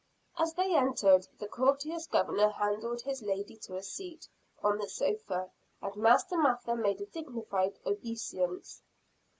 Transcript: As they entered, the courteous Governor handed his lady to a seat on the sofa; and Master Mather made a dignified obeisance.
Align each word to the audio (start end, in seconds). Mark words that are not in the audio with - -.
As 0.39 0.55
they 0.55 0.75
entered, 0.75 1.27
the 1.37 1.47
courteous 1.47 2.07
Governor 2.07 2.49
handed 2.49 3.01
his 3.01 3.21
lady 3.21 3.55
to 3.57 3.75
a 3.75 3.83
seat 3.83 4.27
on 4.63 4.79
the 4.79 4.89
sofa; 4.89 5.51
and 5.79 5.95
Master 5.95 6.37
Mather 6.39 6.75
made 6.75 6.99
a 7.01 7.05
dignified 7.05 7.77
obeisance. 7.85 8.81